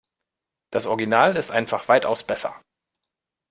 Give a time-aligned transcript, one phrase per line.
[0.73, 2.59] Das Original ist einfach weitaus besser.